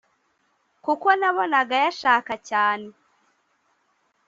[0.83, 2.87] kuko nabonaga ayashaka cyane